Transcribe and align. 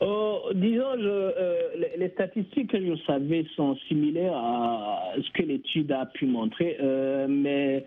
Oh, 0.00 0.50
disons, 0.54 0.96
je, 0.96 1.96
les, 1.98 2.08
statistiques 2.10 2.70
que 2.70 2.80
je 2.80 2.94
savais 3.04 3.44
sont 3.56 3.76
similaires 3.88 4.36
à 4.36 5.12
ce 5.16 5.30
que 5.32 5.42
l'étude 5.42 5.90
a 5.90 6.06
pu 6.06 6.26
montrer, 6.26 6.78
mais 7.28 7.84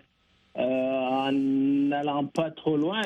en 0.54 1.32
n'allant 1.32 2.26
pas 2.26 2.50
trop 2.50 2.76
loin, 2.76 3.00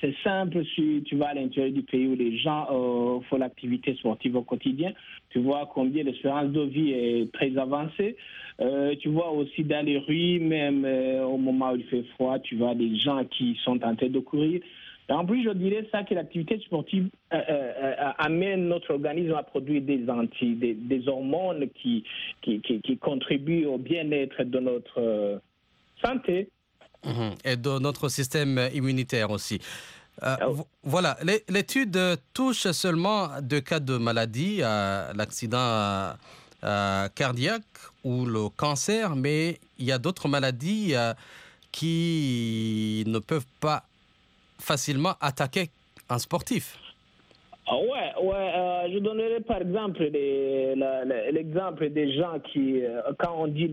c'est 0.00 0.14
simple 0.22 0.64
si 0.74 1.02
tu 1.04 1.16
vas 1.16 1.28
à 1.28 1.34
l'intérieur 1.34 1.72
du 1.72 1.82
pays 1.82 2.06
où 2.06 2.14
les 2.14 2.38
gens 2.38 2.66
euh, 2.70 3.20
font 3.28 3.36
l'activité 3.36 3.94
sportive 3.96 4.36
au 4.36 4.42
quotidien. 4.42 4.92
Tu 5.30 5.40
vois 5.40 5.68
combien 5.72 6.04
l'espérance 6.04 6.50
de 6.50 6.62
vie 6.62 6.92
est 6.92 7.32
très 7.32 7.56
avancée. 7.56 8.16
Euh, 8.60 8.94
tu 9.00 9.08
vois 9.08 9.32
aussi 9.32 9.64
dans 9.64 9.84
les 9.84 9.98
rues, 9.98 10.38
même 10.38 10.84
euh, 10.84 11.24
au 11.24 11.36
moment 11.36 11.72
où 11.72 11.76
il 11.76 11.84
fait 11.84 12.04
froid, 12.14 12.38
tu 12.38 12.56
vois 12.56 12.74
des 12.74 12.96
gens 12.96 13.24
qui 13.24 13.58
sont 13.64 13.82
en 13.84 13.96
train 13.96 14.08
de 14.08 14.20
courir. 14.20 14.60
En 15.10 15.26
plus, 15.26 15.44
je 15.44 15.50
dirais 15.50 15.86
ça 15.92 16.02
que 16.02 16.14
l'activité 16.14 16.58
sportive 16.60 17.08
amène 18.18 18.68
notre 18.68 18.94
organisme 18.94 19.34
à 19.34 19.42
produire 19.42 19.82
des 19.82 20.08
anti, 20.08 20.54
des, 20.54 21.08
hormones 21.08 21.68
qui, 21.74 22.04
qui, 22.42 22.60
qui 22.60 22.96
contribuent 22.98 23.66
au 23.66 23.76
bien-être 23.78 24.44
de 24.44 24.58
notre 24.60 25.40
santé. 26.02 26.48
Mhm. 27.04 27.34
Et 27.44 27.56
de 27.56 27.78
notre 27.78 28.08
système 28.08 28.68
immunitaire 28.72 29.30
aussi. 29.30 29.60
Euh, 30.22 30.36
ah 30.40 30.46
voilà, 30.82 31.18
l'étude 31.48 31.98
touche 32.32 32.70
seulement 32.70 33.28
deux 33.42 33.60
cas 33.60 33.80
de 33.80 33.96
maladie, 33.96 34.58
euh, 34.62 35.12
l'accident 35.14 36.14
euh, 36.62 37.08
cardiaque 37.14 37.62
ou 38.04 38.24
le 38.24 38.48
cancer, 38.48 39.16
mais 39.16 39.58
il 39.78 39.86
y 39.86 39.92
a 39.92 39.98
d'autres 39.98 40.28
maladies 40.28 40.94
qui 41.72 43.02
ne 43.06 43.18
peuvent 43.18 43.46
pas 43.60 43.84
facilement 44.64 45.14
attaquer 45.20 45.70
un 46.08 46.18
sportif. 46.18 46.78
Ah 47.66 47.78
ouais, 47.78 48.12
ouais. 48.22 48.92
je 48.92 48.98
donnerai 48.98 49.40
par 49.40 49.62
exemple 49.62 50.02
l'exemple 51.32 51.88
des 51.88 52.12
gens 52.14 52.38
qui, 52.52 52.82
quand 53.18 53.36
on 53.38 53.46
dit 53.46 53.70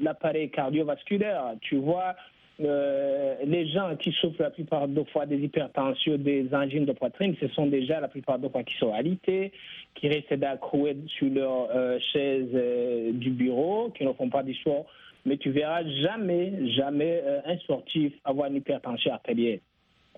l'appareil 0.00 0.50
cardiovasculaire, 0.50 1.54
tu 1.60 1.76
vois, 1.76 2.16
euh, 2.58 3.34
les 3.44 3.68
gens 3.68 3.94
qui 3.96 4.12
souffrent 4.12 4.42
la 4.42 4.50
plupart 4.50 4.88
des 4.88 5.04
fois 5.06 5.26
des 5.26 5.36
hypertensions, 5.36 6.16
des 6.16 6.48
angines 6.54 6.86
de 6.86 6.92
poitrine, 6.92 7.36
ce 7.38 7.48
sont 7.48 7.66
déjà 7.66 8.00
la 8.00 8.08
plupart 8.08 8.38
des 8.38 8.48
fois 8.48 8.62
qui 8.62 8.74
sont 8.78 8.94
alités, 8.94 9.52
qui 9.94 10.08
restent 10.08 10.32
d'accrouer 10.34 10.96
sur 11.06 11.28
leur 11.28 11.68
euh, 11.74 11.98
chaise 12.12 12.48
euh, 12.54 13.12
du 13.12 13.30
bureau, 13.30 13.90
qui 13.90 14.04
ne 14.06 14.12
font 14.14 14.30
pas 14.30 14.42
du 14.42 14.54
sport. 14.54 14.86
Mais 15.26 15.36
tu 15.36 15.50
verras 15.50 15.82
jamais, 16.02 16.52
jamais 16.76 17.22
un 17.44 17.58
sportif 17.58 18.12
avoir 18.24 18.48
une 18.48 18.56
hypertension 18.56 19.12
artérielle. 19.12 19.60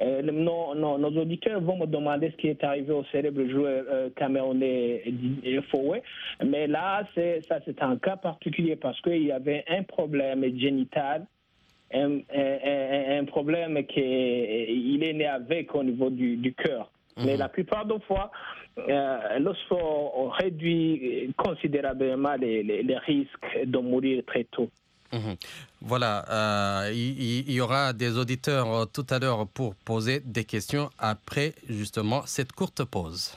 Nos, 0.00 0.76
nos, 0.76 1.20
auditeurs 1.20 1.60
vont 1.60 1.76
me 1.76 1.86
demander 1.86 2.30
ce 2.30 2.36
qui 2.36 2.46
est 2.46 2.62
arrivé 2.62 2.92
au 2.92 3.02
célèbre 3.10 3.44
joueur 3.48 4.12
camerounais 4.14 5.02
Fouet. 5.70 6.04
Mais 6.44 6.68
là, 6.68 7.02
ça 7.48 7.58
c'est 7.64 7.82
un 7.82 7.96
cas 7.96 8.16
particulier 8.16 8.76
parce 8.76 9.00
qu'il 9.00 9.24
y 9.24 9.32
avait 9.32 9.64
un 9.68 9.82
problème 9.82 10.44
génital 10.56 11.26
un, 11.92 12.20
un, 12.34 13.20
un 13.20 13.24
problème 13.24 13.84
qu'il 13.86 15.02
est 15.02 15.12
né 15.12 15.26
avec 15.26 15.74
au 15.74 15.82
niveau 15.82 16.10
du, 16.10 16.36
du 16.36 16.52
cœur. 16.52 16.90
Mhm. 17.16 17.26
Mais 17.26 17.36
la 17.36 17.48
plupart 17.48 17.86
des 17.86 17.98
fois, 18.00 18.30
euh, 18.78 19.38
le 19.38 19.54
sport 19.54 20.34
réduit 20.38 21.32
considérablement 21.36 22.34
les, 22.34 22.62
les, 22.62 22.98
risques 22.98 23.64
de 23.64 23.78
mourir 23.78 24.22
très 24.26 24.44
tôt. 24.44 24.68
Mhm. 25.12 25.36
Voilà, 25.80 26.24
euh, 26.28 26.92
il, 26.92 27.50
y 27.50 27.60
aura 27.60 27.92
des 27.92 28.16
auditeurs 28.18 28.68
euh, 28.72 28.84
tout 28.84 29.06
à 29.10 29.18
l'heure 29.18 29.46
pour 29.46 29.74
poser 29.74 30.20
des 30.20 30.44
questions 30.44 30.90
après 30.98 31.54
justement 31.68 32.24
cette 32.26 32.52
courte 32.52 32.84
pause. 32.84 33.32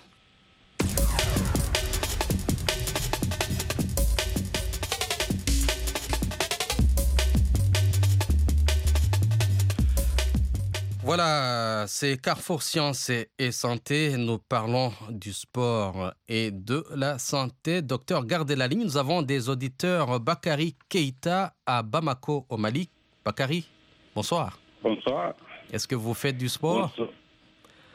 Voilà, 11.13 11.87
c'est 11.87 12.21
Carrefour 12.21 12.63
Sciences 12.63 13.11
et 13.37 13.51
Santé. 13.51 14.15
Nous 14.17 14.37
parlons 14.37 14.93
du 15.09 15.33
sport 15.33 16.13
et 16.29 16.51
de 16.51 16.85
la 16.95 17.17
santé. 17.17 17.81
Docteur, 17.81 18.25
gardez 18.25 18.55
la 18.55 18.65
ligne. 18.65 18.85
Nous 18.85 18.95
avons 18.95 19.21
des 19.21 19.49
auditeurs 19.49 20.21
Bakari 20.21 20.73
Keita 20.87 21.51
à 21.65 21.83
Bamako, 21.83 22.45
au 22.47 22.55
Mali. 22.55 22.89
Bakari, 23.25 23.67
bonsoir. 24.15 24.57
Bonsoir. 24.81 25.33
Est-ce 25.73 25.85
que 25.85 25.95
vous 25.95 26.13
faites 26.13 26.37
du 26.37 26.47
sport? 26.47 26.95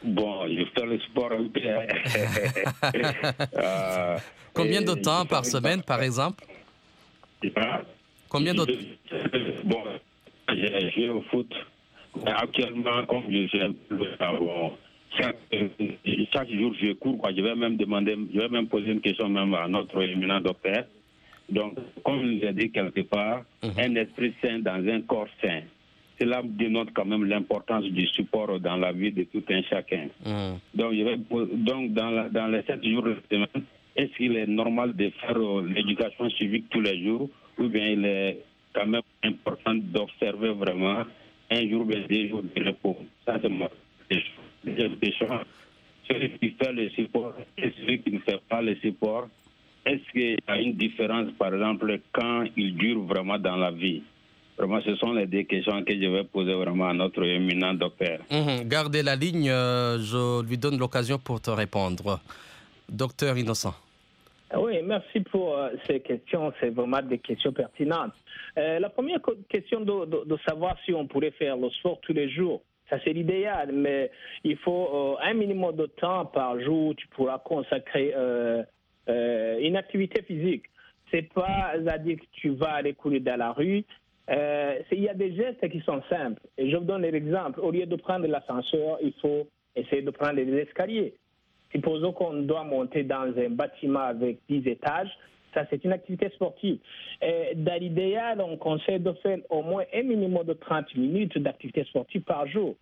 Bon, 0.04 0.46
je 0.46 0.66
fais 0.74 0.84
le 0.84 1.00
sport 1.00 1.32
un 1.32 1.48
peu. 1.48 1.60
euh, 3.56 4.18
Combien 4.52 4.82
de 4.82 4.92
temps 4.92 5.24
par 5.24 5.46
semaine, 5.46 5.82
par 5.82 6.02
exemple? 6.02 6.44
Combien 8.28 8.52
de 8.52 8.66
Bon, 9.64 9.84
j'ai 10.50 10.90
joué 10.90 11.08
au 11.08 11.22
foot 11.30 11.50
Actuellement, 12.24 13.04
comme 13.06 13.24
je 13.30 13.46
suis 13.48 13.60
un 13.60 13.72
peu 13.88 13.98
chaque, 15.18 15.36
chaque 16.32 16.50
jour 16.50 16.74
je 16.80 16.92
cours, 16.94 17.18
quoi. 17.18 17.30
je 17.34 17.40
vais 17.42 17.54
même 17.54 17.76
demander, 17.76 18.16
je 18.32 18.40
vais 18.40 18.48
même 18.48 18.66
poser 18.68 18.92
une 18.92 19.00
question 19.00 19.28
même 19.28 19.54
à 19.54 19.68
notre 19.68 20.02
éminent 20.02 20.40
docteur. 20.40 20.84
Donc, 21.48 21.74
comme 22.04 22.22
je 22.22 22.46
l'ai 22.46 22.52
dit 22.52 22.70
quelque 22.70 23.02
part, 23.02 23.44
mhm. 23.62 23.70
un 23.78 23.94
esprit 23.96 24.34
sain 24.42 24.58
dans 24.58 24.84
un 24.88 25.00
corps 25.02 25.28
sain. 25.42 25.62
Cela 26.18 26.42
dénote 26.44 26.88
quand 26.94 27.04
même 27.04 27.24
l'importance 27.24 27.84
du 27.84 28.06
support 28.08 28.58
dans 28.58 28.76
la 28.76 28.90
vie 28.92 29.12
de 29.12 29.24
tout 29.24 29.44
un 29.50 29.62
chacun. 29.62 30.08
Mhm. 30.24 30.58
Donc, 30.74 30.94
je 30.94 31.02
vais, 31.02 31.16
donc 31.54 31.92
dans, 31.92 32.30
dans 32.32 32.48
les 32.48 32.62
sept 32.62 32.84
jours 32.84 33.02
de 33.04 33.16
semaine, 33.30 33.64
est-ce 33.94 34.12
qu'il 34.16 34.36
est 34.36 34.46
normal 34.46 34.94
de 34.94 35.10
faire 35.20 35.36
euh, 35.36 35.66
l'éducation 35.66 36.28
civique 36.30 36.66
tous 36.70 36.80
les 36.80 37.02
jours 37.02 37.30
ou 37.58 37.68
bien 37.68 37.86
il 37.86 38.04
est 38.04 38.38
quand 38.74 38.86
même 38.86 39.02
important 39.22 39.74
d'observer 39.74 40.50
vraiment 40.50 41.04
un 41.50 41.68
jour, 41.68 41.84
ben, 41.84 42.04
deux 42.08 42.28
jours 42.28 42.42
de 42.42 42.64
repos. 42.64 42.96
Ça, 43.24 43.38
c'est 43.42 43.50
question. 45.00 45.40
Celui 46.08 46.30
qui 46.38 46.50
fait 46.50 46.72
le 46.72 46.88
support 46.90 47.34
et 47.58 47.72
celui 47.78 48.00
qui 48.00 48.12
ne 48.12 48.18
fait 48.20 48.40
pas 48.48 48.62
le 48.62 48.76
support, 48.76 49.28
est-ce 49.84 50.12
qu'il 50.12 50.32
y 50.32 50.38
a 50.46 50.60
une 50.60 50.74
différence, 50.74 51.30
par 51.38 51.52
exemple, 51.54 51.98
quand 52.12 52.44
il 52.56 52.76
dure 52.76 53.02
vraiment 53.02 53.38
dans 53.38 53.56
la 53.56 53.70
vie? 53.70 54.02
Vraiment, 54.58 54.80
ce 54.82 54.96
sont 54.96 55.12
les 55.12 55.26
deux 55.26 55.42
questions 55.42 55.84
que 55.84 55.92
je 55.94 56.08
vais 56.08 56.24
poser 56.24 56.54
vraiment 56.54 56.88
à 56.88 56.94
notre 56.94 57.22
éminent 57.24 57.74
docteur. 57.74 58.20
Mhm. 58.30 58.66
gardez 58.66 59.02
la 59.02 59.14
ligne, 59.14 59.50
euh, 59.50 59.98
je 59.98 60.42
lui 60.48 60.56
donne 60.56 60.78
l'occasion 60.78 61.18
pour 61.18 61.40
te 61.40 61.50
répondre. 61.50 62.20
Docteur 62.88 63.36
Innocent. 63.36 63.74
Oui, 64.56 64.74
merci 64.84 65.20
pour 65.20 65.56
euh, 65.56 65.70
ces 65.86 66.00
questions. 66.00 66.52
C'est 66.60 66.70
vraiment 66.70 67.02
des 67.02 67.18
questions 67.18 67.52
pertinentes. 67.52 68.12
Euh, 68.58 68.78
la 68.78 68.88
première 68.88 69.20
question 69.48 69.80
de, 69.80 70.36
savoir 70.46 70.76
si 70.84 70.94
on 70.94 71.06
pourrait 71.06 71.32
faire 71.32 71.56
le 71.56 71.70
sport 71.70 72.00
tous 72.00 72.12
les 72.12 72.28
jours, 72.30 72.62
ça 72.88 72.98
c'est 73.04 73.12
l'idéal, 73.12 73.70
mais 73.72 74.10
il 74.44 74.56
faut 74.58 75.16
euh, 75.20 75.22
un 75.22 75.34
minimum 75.34 75.74
de 75.76 75.86
temps 75.86 76.26
par 76.26 76.58
jour. 76.60 76.94
Tu 76.96 77.06
pourras 77.08 77.38
consacrer 77.38 78.14
une 79.08 79.76
activité 79.76 80.22
physique. 80.22 80.64
C'est 81.10 81.32
pas 81.32 81.72
à 81.74 81.98
dire 81.98 82.16
que 82.16 82.24
tu 82.32 82.50
vas 82.50 82.74
aller 82.74 82.94
courir 82.94 83.20
dans 83.20 83.36
la 83.36 83.52
rue. 83.52 83.84
il 84.28 85.00
y 85.00 85.08
a 85.08 85.14
des 85.14 85.34
gestes 85.34 85.68
qui 85.68 85.80
sont 85.80 86.02
simples. 86.08 86.42
Et 86.56 86.70
je 86.70 86.76
vous 86.76 86.84
donne 86.84 87.02
l'exemple. 87.02 87.60
Au 87.60 87.70
lieu 87.70 87.86
de 87.86 87.96
prendre 87.96 88.26
l'ascenseur, 88.26 88.98
il 89.02 89.12
faut 89.20 89.46
essayer 89.76 90.02
de 90.02 90.10
prendre 90.10 90.34
les 90.34 90.52
escaliers. 90.62 91.14
Supposons 91.72 92.12
qu'on 92.12 92.42
doit 92.42 92.64
monter 92.64 93.02
dans 93.02 93.32
un 93.36 93.50
bâtiment 93.50 94.00
avec 94.00 94.38
10 94.48 94.66
étages. 94.68 95.10
Ça, 95.56 95.64
c'est 95.70 95.82
une 95.84 95.92
activité 95.92 96.28
sportive. 96.34 96.78
dans 97.54 97.80
l'idéal, 97.80 98.42
on 98.42 98.58
conseille 98.58 99.00
de 99.00 99.12
faire 99.22 99.38
au 99.48 99.62
moins 99.62 99.84
un 99.94 100.02
minimum 100.02 100.44
de 100.44 100.52
30 100.52 100.94
minutes 100.96 101.38
d'activité 101.38 101.84
sportive 101.84 102.20
par 102.20 102.46
jour. 102.46 102.76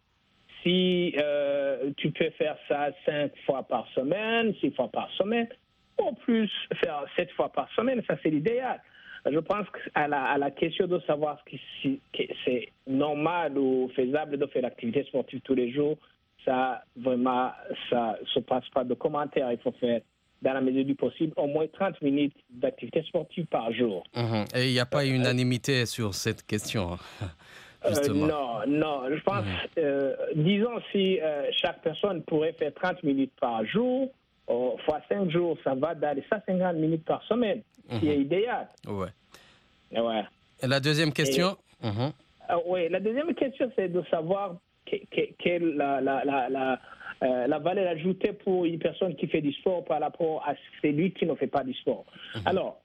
Si 0.65 1.15
euh, 1.19 1.93
tu 1.99 2.11
peux 2.11 2.31
faire 2.31 2.57
ça 2.67 2.89
5 3.07 3.31
fois 3.47 3.63
par 3.63 3.87
semaine, 3.95 4.55
6 4.61 4.73
fois 4.73 4.89
par 4.89 5.09
semaine, 5.13 5.47
ou 6.01 6.15
plus 6.15 6.51
faire 6.83 7.05
7 7.15 7.31
fois 7.33 7.51
par 7.51 7.71
semaine, 7.77 8.03
ça 8.09 8.17
c'est 8.25 8.31
l'idéal. 8.31 8.81
Je 9.31 9.39
pense 9.39 9.67
à 9.95 10.09
la, 10.09 10.51
question 10.51 10.89
de 10.89 10.99
savoir 11.01 11.43
si 11.49 12.01
c'est 12.45 12.69
normal 12.89 13.57
ou 13.57 13.89
faisable 13.95 14.37
de 14.37 14.47
faire 14.47 14.63
l'activité 14.63 15.05
sportive 15.05 15.41
tous 15.43 15.55
les 15.55 15.71
jours, 15.71 15.97
ça, 16.45 16.83
vraiment, 16.97 17.53
ça 17.89 18.19
se 18.27 18.41
passe 18.41 18.69
pas 18.71 18.85
de 18.85 18.95
commentaires. 18.95 19.51
Il 19.53 19.59
faut 19.59 19.73
faire, 19.73 20.01
dans 20.45 20.53
la 20.53 20.61
mesure 20.61 20.85
du 20.85 20.95
possible, 20.95 21.33
au 21.37 21.47
moins 21.47 21.67
30 21.73 22.03
minutes 22.03 22.37
d'activité 22.51 23.03
sportive 23.05 23.47
par 23.47 23.73
jour. 23.73 24.05
Mhm. 24.15 24.45
Et 24.55 24.67
il 24.69 24.73
n'y 24.73 24.79
a 24.79 24.87
pas 24.87 25.05
une 25.05 25.17
unanimité 25.17 25.87
sur 25.87 26.15
cette 26.15 26.47
question 26.47 26.93
hein, 26.93 27.29
euh, 27.87 28.09
non, 28.13 28.61
non. 28.69 29.03
Je 29.11 29.23
pense, 29.23 29.45
mhm. 29.45 29.53
euh, 29.79 30.15
disons, 30.37 30.81
si 30.93 31.19
euh, 31.21 31.51
chaque 31.63 31.83
personne 31.83 32.23
pourrait 32.25 32.53
faire 32.53 32.73
30 32.75 33.03
minutes 33.03 33.33
par 33.41 33.65
jour, 33.65 34.11
fois 34.47 35.01
5 35.09 35.31
jours, 35.31 35.57
ça 35.65 35.75
va 35.75 35.95
dans 35.95 36.15
les 36.15 36.25
150 36.31 36.77
minutes 36.77 37.05
par 37.05 37.23
semaine, 37.25 37.63
qui 37.99 38.09
est 38.09 38.17
mhm. 38.17 38.23
idéal. 38.23 38.69
Ouais. 38.87 39.99
ouais. 39.99 40.25
Et 40.63 40.67
la 40.67 40.79
deuxième 40.79 41.13
question? 41.13 41.57
Oui, 42.67 42.89
la 42.91 43.01
deuxième 43.01 43.35
question, 43.35 43.73
c'est 43.77 43.89
de 43.89 44.03
savoir 44.11 44.57
quelle 45.39 45.77
la, 45.77 46.03
la, 46.03 46.23
la, 46.25 46.49
la 46.51 46.79
valeur 47.21 47.89
ajoutée 47.89 48.33
pour 48.33 48.65
une 48.65 48.79
personne 48.79 49.15
qui 49.17 49.27
fait 49.27 49.41
du 49.41 49.53
sport 49.53 49.85
par 49.85 50.01
rapport 50.01 50.43
à 50.47 50.55
celui 50.83 51.13
qui 51.13 51.27
ne 51.27 51.35
fait 51.35 51.47
pas 51.47 51.65
du 51.65 51.75
sport. 51.75 52.05
Mhm. 52.37 52.43
Alors, 52.47 52.81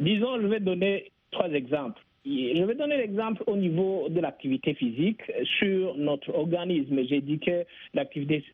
disons, 0.00 0.40
je 0.40 0.46
vais 0.46 0.60
donner 0.60 1.10
trois 1.30 1.50
exemples. 1.50 2.00
Je 2.24 2.62
vais 2.62 2.76
donner 2.76 2.98
l'exemple 2.98 3.42
au 3.48 3.56
niveau 3.56 4.06
de 4.08 4.20
l'activité 4.20 4.74
physique 4.74 5.20
sur 5.58 5.96
notre 5.96 6.32
organisme. 6.32 7.00
J'ai 7.08 7.20
dit 7.20 7.40
que 7.40 7.64
l'activité 7.94 8.44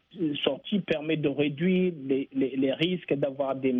sortie 0.42 0.78
permet 0.80 1.18
de 1.18 1.28
réduire 1.28 1.92
les, 2.32 2.72
risques 2.72 3.12
d'avoir 3.12 3.56
des, 3.56 3.74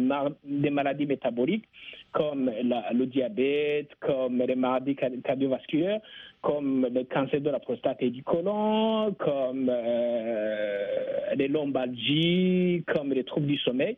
des, 0.45 0.71
maladies 0.71 1.07
métaboliques 1.07 1.65
comme 2.13 2.51
le 2.93 3.07
diabète, 3.07 3.89
comme 4.01 4.43
les 4.47 4.55
maladies 4.55 4.97
cardiovasculaires, 5.25 6.01
comme 6.43 6.87
le 6.93 7.05
cancer 7.05 7.41
de 7.41 7.51
la 7.51 7.59
prostate 7.59 7.99
et 8.01 8.11
du 8.11 8.23
côlon, 8.23 9.15
comme 9.19 9.69
euh, 9.69 11.35
les 11.37 11.49
lombalgies, 11.49 12.85
comme 12.87 13.13
les 13.13 13.25
troubles 13.25 13.47
du 13.47 13.59
sommeil. 13.59 13.97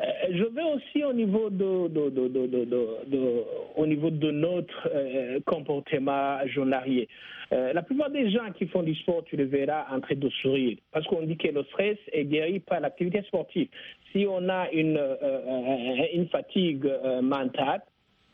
Euh, 0.00 0.04
je 0.30 0.44
vais 0.44 0.62
aussi 0.62 1.04
au 1.04 1.12
niveau 1.12 1.50
de, 1.50 1.64
au 3.76 3.86
niveau 3.86 4.10
de 4.10 4.30
notre 4.30 4.88
euh, 4.92 5.40
comportement 5.46 6.38
journalier. 6.48 7.08
La 7.50 7.82
plupart 7.82 8.10
des 8.10 8.32
gens 8.32 8.50
qui 8.58 8.66
font 8.66 8.82
du 8.82 8.96
sport, 8.96 9.22
tu 9.26 9.36
le 9.36 9.44
verras 9.44 9.86
en 9.88 10.00
train 10.00 10.16
de 10.16 10.28
sourire, 10.42 10.76
parce 10.90 11.06
qu'on 11.06 11.22
dit 11.22 11.36
que 11.36 11.46
le 11.46 11.62
stress 11.64 11.96
est 12.10 12.24
guéri 12.24 12.58
par 12.58 12.80
l'activité 12.80 13.22
sportive. 13.22 13.68
Si 14.10 14.26
on 14.28 14.48
a 14.48 14.68
une, 14.72 15.00
une 16.14 16.26
fatigue 16.30 16.90
mentale, 17.22 17.82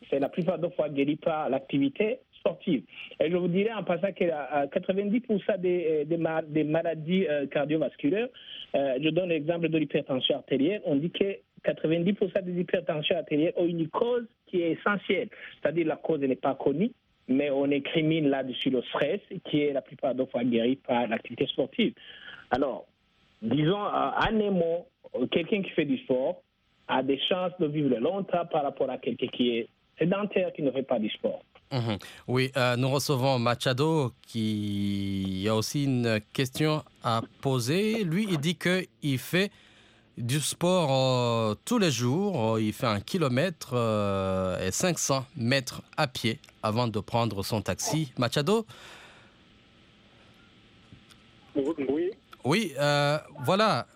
c'est 0.09 0.21
la 0.21 0.31
plupart 0.31 0.59
des 0.59 0.71
fois 0.71 0.89
guéri 0.89 1.17
par 1.17 1.51
l'activité 1.51 2.21
sportive. 2.41 2.83
Et 3.21 3.31
je 3.31 3.37
vous 3.37 3.49
dirais 3.49 3.73
en 3.73 3.85
passant 3.85 4.13
que 4.13 4.25
90% 4.25 5.59
des, 5.61 6.05
des, 6.07 6.65
maladies 6.65 7.27
cardiovasculaires, 7.51 8.29
je 8.75 9.09
donne 9.11 9.29
l'exemple 9.29 9.69
de 9.69 9.79
l'hypertension 9.79 10.37
artérielle, 10.37 10.83
on 10.85 10.97
dit 10.97 11.11
que 11.11 11.37
90% 11.65 12.43
des 12.43 12.61
hypertensions 12.61 13.17
artérielles 13.17 13.53
ont 13.57 13.67
une 13.67 13.89
cause 13.89 14.27
qui 14.47 14.63
est 14.63 14.73
essentielle, 14.73 15.29
c'est-à-dire 15.61 15.87
la 15.87 15.97
cause 15.97 16.21
n'est 16.21 16.35
pas 16.35 16.55
connue, 16.55 16.91
mais 17.29 17.51
on 17.51 17.65
incrimine 17.65 18.29
là-dessus 18.29 18.71
le 18.71 18.83
stress, 18.83 19.21
qui 19.45 19.63
est 19.63 19.73
la 19.73 19.83
plupart 19.83 20.15
des 20.15 20.27
fois 20.27 20.43
guéri 20.45 20.77
par 20.77 21.07
l'activité 21.07 21.47
sportive. 21.47 21.95
Alors, 22.51 22.87
disons, 23.43 23.79
un 23.83 25.27
quelqu'un 25.31 25.63
qui 25.63 25.71
fait 25.71 25.85
du 25.85 25.99
sport 25.99 26.43
a 26.89 27.03
des 27.03 27.19
chances 27.19 27.53
de 27.61 27.67
vivre 27.67 27.97
longtemps 27.99 28.47
par 28.47 28.65
rapport 28.65 28.91
à 28.91 28.99
quelqu'un 28.99 29.29
qui 29.29 29.59
est 29.59 29.69
sédentaire, 29.99 30.53
qui 30.53 30.63
ne 30.63 30.71
fait 30.73 30.83
pas 30.83 30.99
du 30.99 31.09
sport. 31.11 31.43
Mhm. 31.73 31.99
Oui, 32.27 32.51
euh, 32.57 32.77
nous 32.77 32.91
recevons 32.91 33.39
Machado 33.39 34.13
qui 34.23 35.47
a 35.49 35.55
aussi 35.55 35.85
une 35.85 36.21
question 36.33 36.83
à 37.05 37.23
poser. 37.41 38.03
Lui, 38.03 38.27
il 38.29 38.39
dit 38.39 38.57
qu'il 38.57 39.19
fait 39.19 39.53
du 40.19 40.41
sport 40.41 40.91
euh, 40.91 41.55
tous 41.65 41.79
les 41.79 41.91
jours. 41.91 42.55
Euh, 42.55 42.63
il 42.63 42.73
fait 42.73 42.87
un 42.87 43.01
kilomètre 43.01 43.71
euh, 43.75 44.67
et 44.67 44.71
500 44.71 45.25
mètres 45.37 45.83
à 45.97 46.07
pied 46.07 46.39
avant 46.63 46.89
de 46.89 47.01
prendre 47.01 47.43
son 47.43 47.63
taxi. 47.63 48.13
Machado? 48.19 48.67
Oui. 51.55 52.11
Oui, 52.45 52.73
voilà. 53.45 53.87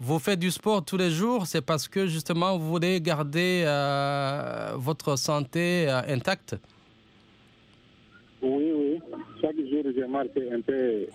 Vous 0.00 0.18
faites 0.18 0.40
du 0.40 0.50
sport 0.50 0.84
tous 0.84 0.96
les 0.96 1.10
jours, 1.10 1.46
c'est 1.46 1.60
parce 1.62 1.86
que 1.86 2.06
justement 2.08 2.58
vous 2.58 2.68
voulez 2.68 3.00
garder 3.00 3.64
votre 4.76 5.16
santé 5.16 5.88
intacte? 5.88 6.56
Oui, 8.44 8.72
oui. 8.76 9.00
Chaque 9.40 9.56
jour, 9.56 9.82
je 9.96 10.04
marche 10.04 10.28
un 10.52 10.60
peu 10.60 11.06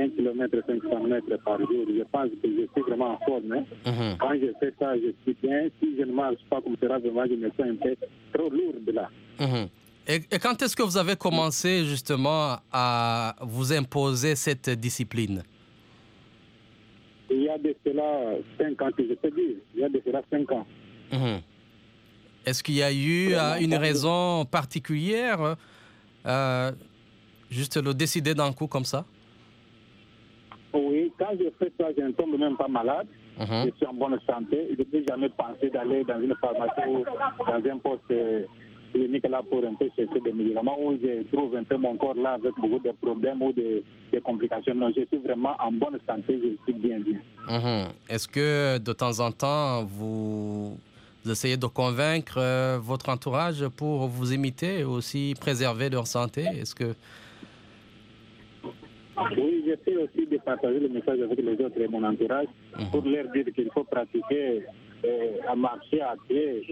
1 0.00 0.08
km 0.10 0.56
500 0.66 1.02
mètres 1.04 1.44
par 1.44 1.58
jour. 1.58 1.84
Je 1.86 2.02
pense 2.10 2.30
que 2.42 2.48
je 2.48 2.66
suis 2.72 2.82
vraiment 2.88 3.10
en 3.12 3.18
forme. 3.26 3.52
Hein. 3.52 3.64
Mhm. 3.84 4.16
Quand 4.18 4.32
je 4.32 4.52
fais 4.58 4.72
ça, 4.78 4.96
je 4.96 5.12
suis 5.22 5.36
bien. 5.42 5.68
Si 5.80 5.96
je 5.98 6.04
ne 6.04 6.12
marche 6.12 6.40
pas 6.48 6.62
comme 6.62 6.76
ça, 6.80 6.98
je 7.04 7.10
me 7.10 7.48
sens 7.50 7.60
un 7.60 7.76
peu 7.76 7.94
trop 8.32 8.48
lourde 8.48 8.90
là. 8.92 9.10
Mhm. 9.38 9.68
Et, 10.10 10.38
quand 10.38 10.62
est-ce 10.62 10.74
que 10.74 10.82
vous 10.82 10.96
avez 10.96 11.16
commencé 11.16 11.84
justement 11.84 12.56
à 12.72 13.36
vous 13.42 13.70
imposer 13.74 14.34
cette 14.36 14.70
discipline? 14.70 15.42
Il 17.30 17.42
y 17.42 17.48
a 17.50 17.58
de 17.58 17.76
cela 17.84 18.36
5 18.58 18.80
ans 18.80 18.90
que 18.96 19.02
je 19.06 19.12
te 19.12 19.26
dis. 19.26 19.58
Il 19.74 19.80
y 19.82 19.84
a 19.84 19.90
de 19.90 20.00
cela 20.06 20.22
5 20.30 20.50
ans. 20.52 20.66
Mhm. 21.12 21.40
Est-ce 22.46 22.62
qu'il 22.62 22.76
y 22.76 22.82
a 22.82 22.90
eu 22.90 23.34
euh, 23.34 23.56
une 23.60 23.74
raison 23.74 24.46
particulière 24.46 25.56
euh, 26.26 26.72
Juste 27.50 27.82
le 27.82 27.94
décider 27.94 28.34
d'un 28.34 28.52
coup 28.52 28.66
comme 28.66 28.84
ça? 28.84 29.04
Oui, 30.74 31.10
quand 31.18 31.30
je 31.32 31.48
fais 31.58 31.72
ça, 31.80 31.86
je 31.96 32.02
ne 32.02 32.12
tombe 32.12 32.38
même 32.38 32.56
pas 32.56 32.68
malade. 32.68 33.06
Mhm. 33.38 33.66
Je 33.66 33.76
suis 33.76 33.86
en 33.86 33.94
bonne 33.94 34.18
santé. 34.26 34.68
Je 34.76 34.96
n'ai 34.98 35.04
jamais 35.08 35.30
pensé 35.30 35.70
d'aller 35.70 36.04
dans 36.04 36.20
une 36.20 36.34
pharmacie 36.40 36.88
ou 36.88 37.04
dans 37.04 37.70
un 37.70 37.78
poste 37.78 38.12
clinique 38.92 39.28
là 39.28 39.42
pour 39.48 39.64
un 39.64 39.74
peu 39.74 39.88
chercher 39.96 40.20
des 40.20 40.32
médicaments 40.32 40.76
où 40.80 40.92
je 41.00 41.22
trouve 41.32 41.54
un 41.56 41.64
peu 41.64 41.76
mon 41.76 41.96
corps 41.96 42.14
là 42.14 42.32
avec 42.32 42.54
beaucoup 42.56 42.78
de 42.82 42.92
problèmes 43.00 43.42
ou 43.42 43.52
de, 43.52 43.82
complications. 44.24 44.74
Non, 44.74 44.90
je 44.96 45.04
suis 45.06 45.18
vraiment 45.18 45.54
en 45.58 45.72
bonne 45.72 45.98
santé, 46.06 46.38
je 46.42 46.62
suis 46.64 46.78
bien 46.80 47.00
bien. 47.00 47.18
Mhm. 47.48 47.88
Est-ce 48.08 48.28
que 48.28 48.78
de 48.78 48.92
temps 48.92 49.20
en 49.20 49.30
temps, 49.30 49.84
vous 49.84 50.76
essayez 51.30 51.56
de 51.56 51.66
convaincre 51.66 52.38
euh, 52.38 52.78
votre 52.80 53.08
entourage 53.08 53.66
pour 53.68 54.06
vous 54.08 54.32
imiter 54.32 54.80
et 54.80 54.84
aussi 54.84 55.34
préserver 55.40 55.88
leur 55.90 56.06
santé? 56.06 56.42
Est-ce 56.60 56.74
que 56.74 56.94
oui, 59.36 59.64
j'essaie 59.66 59.96
aussi 59.96 60.26
de 60.26 60.36
partager 60.38 60.78
le 60.80 60.88
message 60.88 61.20
avec 61.20 61.38
les 61.38 61.64
autres 61.64 61.80
et 61.80 61.88
mon 61.88 62.04
entourage 62.04 62.46
mhm. 62.78 62.90
pour 62.90 63.02
leur 63.02 63.28
dire 63.32 63.44
qu'il 63.54 63.68
faut 63.72 63.84
pratiquer 63.84 64.62
euh, 65.04 65.36
à 65.48 65.56
marcher 65.56 66.00
à 66.00 66.14
pied. 66.28 66.62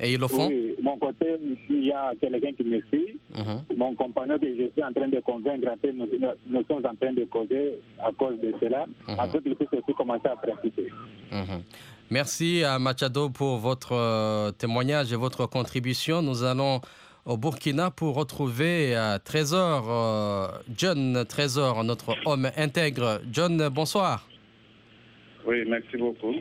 Et 0.00 0.12
ils 0.14 0.20
le 0.20 0.26
font? 0.28 0.48
Oui, 0.48 0.74
mon 0.82 0.96
côté, 0.98 1.26
il 1.68 1.84
y 1.86 1.92
a 1.92 2.12
quelqu'un 2.20 2.52
qui 2.52 2.64
me 2.64 2.80
suit. 2.92 3.18
Mhm. 3.36 3.76
Mon 3.76 3.94
compagnon 3.94 4.38
que 4.38 4.46
je 4.46 4.70
suis 4.72 4.82
en 4.82 4.92
train 4.92 5.08
de 5.08 5.20
convaincre, 5.20 5.68
nous, 5.94 6.06
nous 6.46 6.64
sommes 6.68 6.84
en 6.86 6.94
train 6.94 7.12
de 7.12 7.24
causer 7.24 7.80
à 7.98 8.10
cause 8.12 8.38
de 8.40 8.52
cela, 8.60 8.86
mm 8.86 9.12
-hmm. 9.14 9.20
afin 9.20 9.38
qu'il 9.40 9.54
puisse 9.54 9.72
aussi 9.72 9.94
commencer 9.94 10.28
à 10.28 10.36
pratiquer. 10.36 10.88
Merci 12.12 12.64
à 12.64 12.80
Machado 12.80 13.30
pour 13.30 13.58
votre 13.58 13.92
euh, 13.92 14.50
témoignage 14.50 15.12
et 15.12 15.16
votre 15.16 15.46
contribution. 15.46 16.22
Nous 16.22 16.42
allons 16.42 16.80
au 17.24 17.36
Burkina 17.36 17.92
pour 17.92 18.16
retrouver 18.16 18.96
euh, 18.96 19.18
Trésor, 19.24 19.86
euh, 19.88 20.48
John 20.76 21.24
Trésor, 21.28 21.84
notre 21.84 22.16
homme 22.26 22.50
intègre. 22.56 23.20
John, 23.30 23.68
bonsoir. 23.68 24.28
Oui, 25.46 25.62
merci 25.68 25.96
beaucoup. 25.96 26.34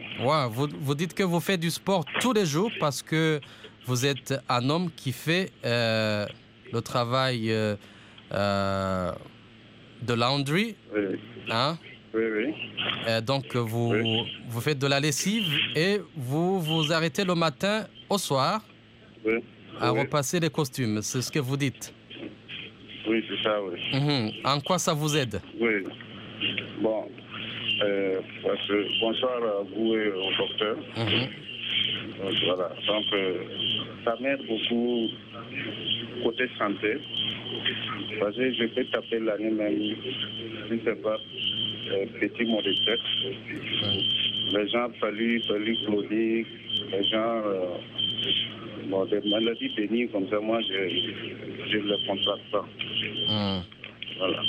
vous, 0.50 0.67
vous, 0.79 0.96
dites 0.96 1.13
que 1.13 1.22
vous 1.22 1.39
faites 1.39 1.60
du 1.60 1.70
sport 1.70 2.03
tous 2.20 2.34
les 2.34 2.48
jours 2.48 2.72
parce 2.79 3.03
que 3.03 3.39
vous 3.86 4.08
êtes 4.08 4.34
un 4.50 4.72
homme 4.72 4.89
qui 4.96 5.12
fait 5.12 5.51
euh, 5.65 6.25
le 6.74 6.82
travail 6.82 7.50
de 8.32 9.13
laundry. 10.08 10.75
Oui. 10.96 11.20
Hein? 11.51 11.77
Oui, 12.13 12.24
oui. 12.36 13.22
donc, 13.24 13.56
vous, 13.56 13.94
vous 14.48 14.62
faites 14.62 14.80
de 14.80 14.88
la 14.88 15.00
lessive 15.00 15.46
et 15.75 15.98
vous 16.16 16.60
vous 16.60 16.92
arrêtez 16.92 17.24
le 17.24 17.36
matin 17.36 17.86
au 18.10 18.18
soir. 18.18 18.62
Oui 19.25 19.39
à 19.80 19.92
repasser 19.92 20.39
les 20.39 20.50
costumes, 20.50 21.01
c'est 21.01 21.22
ce 21.22 21.32
que 21.32 21.39
vous 21.39 21.58
dites 21.58 21.94
Oui, 23.08 23.24
c'est 23.28 23.44
ça, 23.44 23.60
oui. 23.63 23.80
Mhm. 23.94 24.32
En 24.44 24.60
quoi 24.60 24.78
ça 24.78 24.94
vous 24.94 25.16
aide 25.16 25.39
Oui. 25.60 25.84
Bon, 26.82 27.06
euh, 27.84 28.20
bonsoir 29.00 29.38
à 29.44 29.63
vous 29.75 29.96
et 29.96 30.10
au 30.12 30.32
docteur. 30.38 30.78
Mhm. 30.98 31.28
Donc, 32.22 32.34
voilà. 32.46 32.70
Donc, 32.88 33.06
euh, 33.13 33.34
ça 34.04 34.16
m'aide 34.22 34.42
beaucoup 34.48 35.08
côté 36.24 36.50
santé. 36.58 36.98
Parce 38.20 38.36
que 38.36 38.54
je 38.54 38.66
peux 38.66 38.86
taper 38.86 39.20
l'année 39.20 39.50
même, 39.51 39.96
je 40.70 40.74
ne 40.74 40.80
sais 40.82 40.96
pas, 41.01 41.16
euh, 41.16 41.59
petit 42.19 42.46
mot 42.46 42.62
de. 42.62 42.72
Mhm. 42.72 44.58
Les 44.58 44.67
gens 44.69 44.89
fallu, 45.00 45.41
fallu 45.48 45.75
chronique, 45.86 46.48
les 46.91 47.03
gens 47.05 47.43
Bon, 48.89 49.05
des 49.05 49.22
maladies 49.29 49.69
bénignes 49.77 50.08
comme 50.08 50.27
ça, 50.29 50.39
moi, 50.39 50.60
je 50.62 51.77
ne 51.77 51.84
le 51.84 52.08
contracte 52.08 52.51
pas. 52.51 52.65
Hmm. 53.27 53.62
Voilà. 54.17 54.41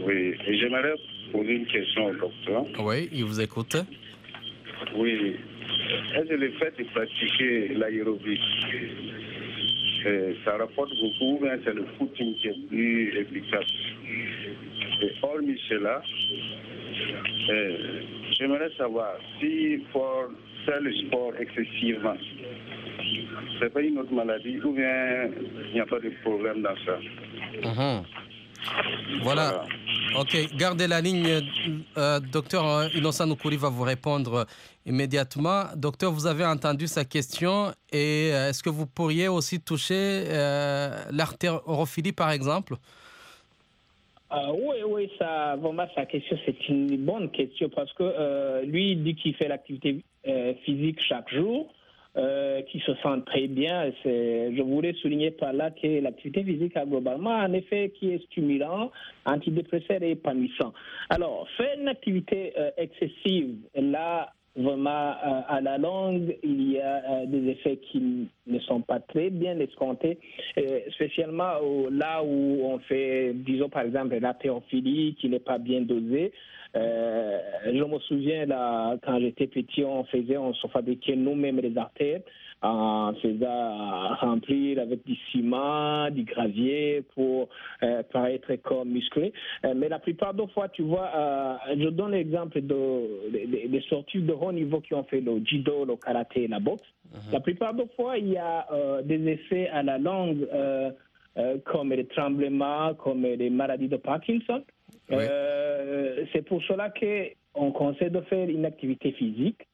Oui. 0.00 0.34
Et 0.48 0.58
j'aimerais 0.58 0.94
poser 1.30 1.52
une 1.52 1.66
question 1.66 2.06
au 2.06 2.14
docteur. 2.14 2.64
Oui, 2.80 3.08
il 3.12 3.24
vous 3.24 3.40
écoute. 3.40 3.76
Oui. 4.96 5.36
Est-ce 6.16 6.28
que 6.28 6.34
le 6.34 6.50
fait 6.52 6.76
de 6.76 6.84
pratiquer 6.84 7.68
l'aérobie, 7.74 8.40
ça 10.44 10.56
rapporte 10.56 10.90
beaucoup, 11.00 11.38
mais 11.40 11.50
c'est 11.64 11.74
le 11.74 11.86
footing 11.96 12.34
qui 12.34 12.48
est 12.48 12.68
plus 12.68 13.16
efficace? 13.16 13.72
Et 15.02 15.12
hormis 15.22 15.60
cela, 15.68 16.02
euh, 16.02 16.73
j'aimerais 18.38 18.70
savoir 18.76 19.14
si 19.40 19.78
pour 19.92 20.28
le 20.66 20.92
sport 21.06 21.32
excessivement, 21.38 22.16
c'est 23.60 23.72
pas 23.72 23.80
une 23.82 23.98
autre 23.98 24.12
maladie 24.12 24.58
ou 24.64 24.72
bien 24.72 25.28
il 25.68 25.74
n'y 25.74 25.80
a 25.80 25.86
pas 25.86 26.00
de 26.00 26.10
problème 26.22 26.62
dans 26.62 26.76
ça. 26.84 26.98
Mhm. 27.62 28.04
Voilà. 29.22 29.64
Ok, 30.18 30.36
gardez 30.56 30.86
la 30.86 31.00
ligne. 31.00 31.42
Euh, 31.98 32.20
docteur 32.20 32.88
Innocent 32.94 33.26
Noukouri 33.26 33.56
va 33.56 33.68
vous 33.68 33.82
répondre 33.82 34.46
immédiatement. 34.86 35.64
Docteur, 35.76 36.12
vous 36.12 36.26
avez 36.26 36.44
entendu 36.46 36.86
sa 36.86 37.04
question 37.04 37.72
et 37.92 38.28
est-ce 38.28 38.62
que 38.62 38.70
vous 38.70 38.86
pourriez 38.86 39.28
aussi 39.28 39.60
toucher 39.60 40.24
l'artérophilie 41.10 42.12
par 42.12 42.30
exemple? 42.30 42.76
Oui, 44.32 44.76
oui, 44.86 45.10
ça, 45.18 45.56
vraiment, 45.56 45.86
sa 45.94 46.06
question, 46.06 46.36
c'est 46.44 46.68
une 46.68 46.96
bonne 47.04 47.30
question 47.30 47.68
parce 47.68 47.92
que 47.92 48.64
lui, 48.64 48.92
il 48.92 49.04
dit 49.04 49.14
qu'il 49.14 49.34
fait 49.34 49.48
l'activité 49.48 50.02
physique 50.64 51.00
chaque 51.00 51.30
jour. 51.32 51.72
Euh, 52.16 52.62
qui 52.70 52.78
se 52.78 52.94
sentent 53.02 53.24
très 53.24 53.48
bien. 53.48 53.90
Je 54.04 54.62
voulais 54.62 54.92
souligner 54.92 55.32
par 55.32 55.52
là 55.52 55.72
que 55.72 56.00
l'activité 56.00 56.44
physique 56.44 56.76
a 56.76 56.86
globalement 56.86 57.34
un 57.34 57.52
effet 57.54 57.92
qui 57.98 58.12
est 58.12 58.24
stimulant, 58.26 58.92
antidépresseur 59.26 60.00
et 60.00 60.12
épanouissant. 60.12 60.72
Alors, 61.10 61.48
faire 61.56 61.76
une 61.76 61.88
activité 61.88 62.52
euh, 62.56 62.70
excessive, 62.76 63.56
là, 63.74 64.32
vraiment, 64.56 65.10
euh, 65.10 65.40
à 65.48 65.60
la 65.60 65.78
longue, 65.78 66.36
il 66.42 66.72
y 66.72 66.80
a 66.80 67.26
des 67.26 67.50
effets 67.50 67.78
qui 67.78 68.28
ne 68.46 68.58
sont 68.60 68.80
pas 68.80 69.00
très 69.00 69.30
bien 69.30 69.58
escomptés, 69.58 70.18
spécialement 70.92 71.58
là 71.90 72.22
où 72.22 72.60
on 72.64 72.78
fait, 72.80 73.32
disons 73.34 73.68
par 73.68 73.82
exemple, 73.82 74.16
la 74.18 74.34
théophilie 74.34 75.16
qui 75.20 75.28
n'est 75.28 75.38
pas 75.40 75.58
bien 75.58 75.80
dosée. 75.82 76.32
Euh, 76.76 77.38
je 77.66 77.84
me 77.84 77.98
souviens, 78.00 78.46
là, 78.46 78.96
quand 79.04 79.20
j'étais 79.20 79.46
petit, 79.46 79.84
on 79.84 80.04
faisait, 80.04 80.36
on 80.36 80.52
se 80.54 80.66
fabriquait 80.68 81.14
nous-mêmes 81.14 81.60
les 81.60 81.76
artères 81.78 82.20
on 82.62 83.14
faisait 83.20 83.46
remplir 84.20 84.80
avec 84.80 85.04
du 85.04 85.16
ciment, 85.30 86.10
du 86.10 86.24
gravier 86.24 87.02
pour 87.14 87.48
euh, 87.82 88.02
paraître 88.12 88.54
comme 88.62 88.90
musclé. 88.90 89.32
Euh, 89.64 89.74
mais 89.76 89.88
la 89.88 89.98
plupart 89.98 90.34
des 90.34 90.46
fois, 90.48 90.68
tu 90.68 90.82
vois, 90.82 91.10
euh, 91.14 91.54
je 91.78 91.88
donne 91.88 92.12
l'exemple 92.12 92.60
de, 92.60 93.68
des 93.68 93.80
sportifs 93.82 94.24
de 94.24 94.32
haut 94.32 94.52
niveau 94.52 94.80
qui 94.80 94.94
ont 94.94 95.04
fait 95.04 95.20
le 95.20 95.44
judo, 95.44 95.84
le 95.84 95.96
karaté 95.96 96.44
et 96.44 96.48
la 96.48 96.60
boxe. 96.60 96.82
Uh-huh. 97.12 97.32
La 97.32 97.40
plupart 97.40 97.74
des 97.74 97.88
fois, 97.96 98.18
il 98.18 98.30
y 98.30 98.36
a 98.36 98.66
des 99.04 99.28
effets 99.28 99.68
à 99.68 99.82
la 99.82 99.98
langue 99.98 100.48
comme 101.64 101.92
les 101.92 102.06
tremblements, 102.06 102.94
comme 102.94 103.22
les 103.22 103.50
maladies 103.50 103.88
de 103.88 103.96
Parkinson. 103.96 104.62
Euh, 105.10 106.24
c'est 106.32 106.42
pour 106.42 106.62
cela 106.62 106.90
qu'on 106.90 107.72
conseille 107.72 108.10
de 108.10 108.20
faire 108.22 108.48
une 108.48 108.64
activité 108.64 109.12
physique 109.12 109.66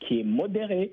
qui 0.00 0.20
est 0.20 0.24
modérée, 0.24 0.92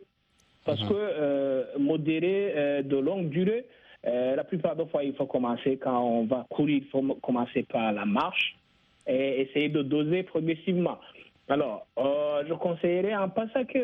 parce 0.69 0.83
mhm. 0.83 0.89
que 0.89 0.93
euh, 0.95 1.63
modérée 1.79 2.53
euh, 2.55 2.81
de 2.83 2.97
longue 2.97 3.29
durée, 3.29 3.65
la 4.03 4.43
plupart 4.45 4.75
des 4.75 4.85
fois, 4.85 5.03
il 5.03 5.13
faut 5.13 5.25
commencer 5.25 5.77
quand 5.77 6.01
on 6.01 6.25
va 6.25 6.45
courir, 6.49 6.77
il 6.77 6.89
faut 6.89 7.01
commencer 7.21 7.63
par 7.63 7.91
la 7.91 8.05
marche 8.05 8.55
et 9.05 9.41
essayer 9.41 9.67
de 9.67 9.81
doser 9.81 10.23
progressivement. 10.23 10.99
Alors, 11.49 11.85
je 11.97 12.53
conseillerais 12.53 13.15
en 13.15 13.27
passant 13.27 13.65
que 13.65 13.79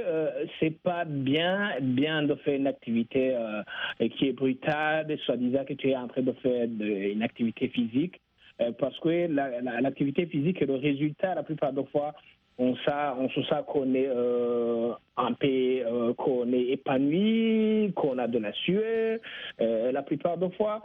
c'est 0.60 0.82
pas 0.82 1.04
bien, 1.04 1.72
bien 1.82 2.24
de 2.24 2.36
faire 2.36 2.56
une 2.56 2.68
activité 2.68 3.36
qui 4.00 4.30
est 4.30 4.34
brutale, 4.34 5.18
soi-disant 5.26 5.66
que 5.66 5.74
tu 5.74 5.90
es 5.90 5.98
en 5.98 6.08
train 6.08 6.22
de 6.22 6.32
faire 6.32 6.66
une 6.80 7.22
activité 7.22 7.68
physique. 7.68 8.22
Euh, 8.62 8.72
parce 8.78 8.98
que 9.00 9.28
l'activité 9.82 10.26
physique 10.28 10.62
est 10.62 10.66
le 10.66 10.76
résultat, 10.76 11.36
la 11.36 11.44
plupart 11.44 11.74
des 11.74 11.84
fois, 11.86 12.14
on, 12.58 12.74
on 12.88 13.30
se 13.30 13.44
sent 13.44 13.64
qu'on 13.68 13.94
est 13.94 14.08
euh, 14.08 14.94
en 15.18 15.34
paix, 15.34 15.84
euh, 15.86 16.14
qu'on 16.14 16.52
est 16.54 16.70
épanoui, 16.70 17.92
qu'on 17.96 18.18
a 18.18 18.28
de 18.28 18.40
la 18.40 18.54
sueur. 18.54 19.20
la 19.60 20.02
plupart 20.04 20.38
des 20.38 20.50
fois, 20.52 20.82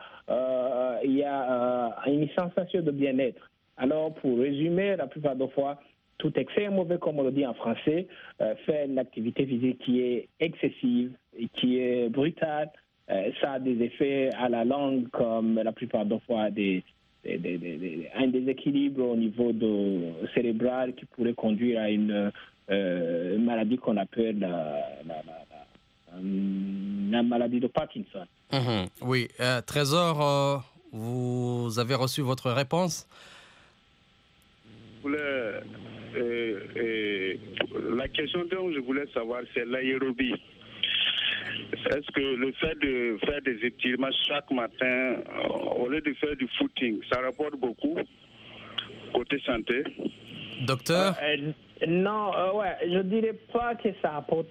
il 1.04 1.16
y 1.16 1.22
a 1.22 1.94
une 2.06 2.28
sensation 2.30 2.82
de 2.82 2.90
bien-être. 2.90 3.48
Alors, 3.76 4.12
pour 4.14 4.38
résumer, 4.38 4.96
la 4.96 5.06
plupart 5.06 5.36
des 5.36 5.48
fois, 5.48 5.80
tout 6.18 6.32
excès 6.38 6.64
est 6.64 6.70
mauvais, 6.70 6.98
comme 6.98 7.18
on 7.18 7.22
le 7.22 7.32
dit 7.32 7.46
en 7.46 7.54
français. 7.54 8.08
faire 8.66 8.84
une 8.84 8.98
activité 8.98 9.46
physique 9.46 9.78
qui 9.78 10.02
est 10.02 10.28
excessive, 10.40 11.12
et 11.38 11.48
qui 11.48 11.78
est 11.78 12.08
brutale, 12.08 12.70
ça 13.40 13.52
a 13.52 13.58
des 13.60 13.80
effets 13.82 14.30
à 14.36 14.48
la 14.48 14.64
langue, 14.64 15.08
comme 15.10 15.54
la 15.54 15.72
plupart 15.72 16.04
des 16.04 16.18
fois 16.26 16.50
des 16.50 16.82
un 17.26 18.28
déséquilibre 18.28 19.04
au 19.04 19.16
niveau 19.16 19.52
de, 19.52 20.28
cérébral 20.34 20.94
qui 20.94 21.04
pourrait 21.06 21.34
conduire 21.34 21.80
à 21.80 21.90
une, 21.90 22.30
euh, 22.70 23.36
maladie 23.38 23.78
qu'on 23.78 23.96
appelle 23.96 24.38
la, 24.38 24.94
maladie 27.22 27.58
de 27.60 27.66
Parkinson. 27.66 28.26
Mhm. 28.52 28.86
oui, 29.02 29.28
euh, 29.40 29.60
Trésor, 29.60 30.22
euh, 30.22 30.56
vous 30.92 31.78
avez 31.78 31.94
reçu 31.94 32.22
votre 32.22 32.50
réponse? 32.50 33.06
La 35.04 35.60
question 38.08 38.44
dont 38.50 38.72
je 38.72 38.80
voulais 38.80 39.06
savoir, 39.12 39.42
c'est 39.54 39.64
l'aérobie. 39.64 40.34
Est-ce 41.86 42.10
que 42.12 42.20
le 42.20 42.52
fait 42.52 42.78
de 42.80 43.18
faire 43.24 43.40
des 43.42 43.66
étirements 43.66 44.10
chaque 44.28 44.50
matin, 44.50 44.84
euh, 44.84 45.78
au 45.78 45.88
lieu 45.88 46.00
de 46.00 46.12
faire 46.14 46.36
du 46.36 46.46
footing, 46.58 47.00
ça 47.10 47.20
rapporte 47.20 47.56
beaucoup 47.56 47.96
côté 49.14 49.40
santé? 49.46 49.84
Docteur? 50.66 51.16
Euh, 51.22 51.52
euh, 51.82 51.86
Non, 51.86 52.32
ouais, 52.54 52.76
je 52.82 52.98
ne 52.98 53.02
dirais 53.02 53.34
pas 53.52 53.74
que 53.76 53.88
ça 54.02 54.16
apporte 54.16 54.48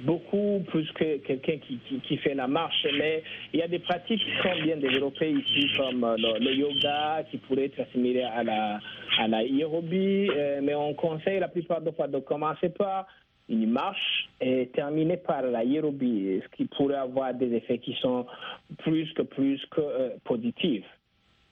beaucoup 0.00 0.64
plus 0.68 0.90
que 0.92 1.18
quelqu'un 1.18 1.58
qui, 1.58 1.78
qui, 2.00 2.16
fait 2.16 2.34
la 2.34 2.48
marche, 2.48 2.86
mais 2.98 3.22
il 3.52 3.60
y 3.60 3.62
a 3.62 3.68
des 3.68 3.78
pratiques 3.78 4.20
qui 4.20 4.42
sont 4.42 4.62
bien 4.62 4.76
développées 4.76 5.30
ici, 5.30 5.68
comme 5.76 6.16
le, 6.18 6.52
yoga, 6.52 7.22
qui 7.30 7.36
pourrait 7.38 7.66
être 7.66 7.80
assimilé 7.80 8.22
à 8.22 8.42
la, 8.42 8.80
à 9.18 9.28
la 9.28 9.38
aérobie, 9.38 10.30
mais 10.62 10.74
on 10.74 10.94
conseille 10.94 11.38
la 11.38 11.48
plupart 11.48 11.80
des 11.82 11.92
fois 11.92 12.08
de 12.08 12.18
commencer 12.18 12.70
par 12.70 13.06
une 13.50 13.70
marche 13.70 14.30
est 14.40 14.72
terminée 14.72 15.16
par 15.16 15.42
l'aérobie, 15.42 16.40
ce 16.42 16.56
qui 16.56 16.64
pourrait 16.66 16.94
avoir 16.94 17.34
des 17.34 17.52
effets 17.52 17.78
qui 17.78 17.94
sont 18.00 18.24
plus 18.78 19.12
que 19.14 19.22
plus 19.22 19.60
que 19.70 19.80
euh, 19.80 20.10
positifs. 20.24 20.86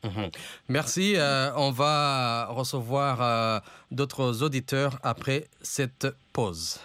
Mhm. 0.05 0.31
Merci. 0.69 1.15
Euh, 1.17 1.51
on 1.57 1.73
va 1.73 2.47
recevoir 2.47 3.21
euh, 3.21 3.59
d'autres 3.91 4.45
auditeurs 4.45 4.99
après 5.03 5.45
cette 5.61 6.07
pause. 6.33 6.81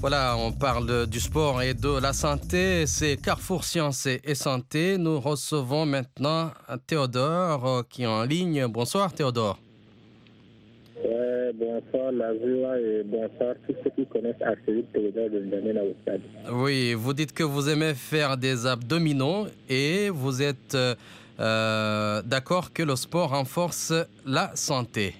Voilà, 0.00 0.34
on 0.38 0.50
parle 0.50 1.06
du 1.06 1.20
sport 1.20 1.60
et 1.60 1.74
de 1.74 2.00
la 2.00 2.14
santé. 2.14 2.86
C'est 2.86 3.18
Carrefour 3.18 3.64
Sciences 3.64 4.06
et 4.06 4.34
Santé. 4.34 4.96
Nous 4.96 5.20
recevons 5.20 5.84
maintenant 5.84 6.52
Théodore 6.86 7.66
euh, 7.66 7.82
qui 7.86 8.04
est 8.04 8.06
en 8.06 8.24
ligne. 8.24 8.66
Bonsoir 8.66 9.12
Théodore. 9.12 9.58
Ouais, 11.04 11.52
bonsoir 11.52 12.12
la 12.12 12.32
et 12.32 13.02
bonsoir 13.04 13.54
tous 13.66 13.74
ceux 13.84 13.90
qui 13.90 14.06
connaissent 14.06 14.40
assez 14.40 14.82
Théodore 14.90 15.28
de 15.28 15.90
au 15.90 15.94
stade. 16.00 16.22
Oui, 16.50 16.94
vous 16.94 17.12
dites 17.12 17.34
que 17.34 17.44
vous 17.44 17.68
aimez 17.68 17.92
faire 17.92 18.38
des 18.38 18.66
abdominaux 18.66 19.48
et 19.68 20.08
vous 20.08 20.40
êtes 20.40 20.78
euh, 21.38 22.22
d'accord 22.22 22.72
que 22.72 22.82
le 22.82 22.96
sport 22.96 23.30
renforce 23.30 23.92
la 24.24 24.50
santé. 24.54 25.14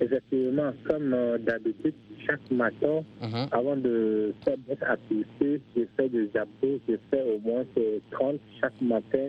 Effectivement, 0.00 0.72
comme 0.86 1.14
euh, 1.14 1.38
d'habitude, 1.38 1.94
chaque 2.26 2.50
matin, 2.50 3.04
mhm. 3.22 3.46
avant 3.50 3.76
de 3.76 4.34
faire 4.44 4.56
notre 4.68 4.84
activité, 4.84 5.60
je 5.76 5.82
fais 5.96 6.08
des 6.08 6.28
abdos, 6.36 6.80
je 6.88 6.94
fais 7.10 7.22
au 7.22 7.38
moins 7.40 7.64
30 8.10 8.36
chaque 8.60 8.80
matin. 8.80 9.28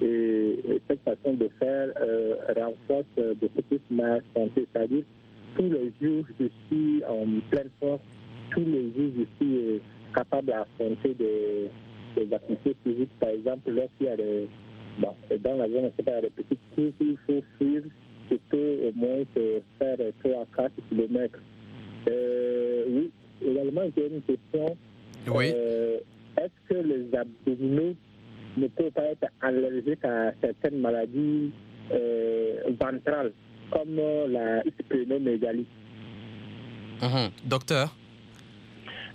Et, 0.00 0.58
cette 0.88 1.00
façon 1.02 1.34
de 1.34 1.48
faire 1.60 1.88
euh, 2.00 2.34
renforce 2.56 3.04
euh, 3.18 3.34
beaucoup 3.40 3.62
plus 3.62 3.80
ma 3.90 4.16
santé. 4.34 4.66
C'est-à-dire, 4.72 5.04
tous 5.56 5.70
les 5.70 5.92
jours, 6.00 6.24
je 6.40 6.46
suis 6.66 7.04
en 7.04 7.26
pleine 7.50 7.70
force. 7.78 8.00
Tous 8.50 8.64
les 8.64 8.92
jours, 8.92 9.12
je 9.16 9.24
suis 9.36 9.56
euh, 9.56 9.78
capable 10.14 10.48
d'affronter 10.48 11.14
des, 11.14 11.70
des, 12.16 12.34
activités 12.34 12.76
physiques. 12.84 13.10
Par 13.20 13.30
exemple, 13.30 13.70
lorsqu'il 13.70 14.06
y 14.06 14.10
a 14.10 14.16
des. 14.16 14.48
Bon, 14.98 15.14
dans 15.42 15.56
la 15.56 15.68
zone, 15.68 15.90
il 15.98 16.04
y 16.04 16.10
a 16.10 16.20
des 16.20 16.30
petites 16.30 16.60
courses 16.74 16.92
qu'il 16.98 17.16
faut 17.26 17.42
suivre. 17.56 17.86
Je 18.30 18.36
peux 18.50 18.88
au 18.88 18.92
moins 18.94 19.24
faire 19.34 19.98
3 20.22 20.42
à 20.42 20.46
4 20.56 20.72
km. 20.90 21.38
Euh, 22.08 22.84
oui, 22.88 23.10
également, 23.44 23.82
j'ai 23.96 24.06
une 24.06 24.22
question. 24.22 24.76
Oui. 25.28 25.52
Euh, 25.54 25.98
est-ce 26.38 26.74
que 26.74 26.80
les 26.80 27.16
abdominaux 27.16 27.94
ne 28.56 28.66
peuvent 28.68 28.90
pas 28.90 29.04
être 29.04 29.26
allergiques 29.40 30.04
à 30.04 30.32
certaines 30.40 30.80
maladies 30.80 31.52
euh, 31.92 32.56
ventrales, 32.80 33.32
comme 33.70 33.96
la 34.28 34.62
splénomégalie 34.80 35.66
uh 37.02 37.28
Docteur? 37.44 37.94